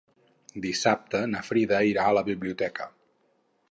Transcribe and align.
Dissabte 0.63 1.21
na 1.35 1.43
Frida 1.51 1.83
irà 1.91 2.09
a 2.09 2.17
la 2.21 2.27
biblioteca. 2.35 2.93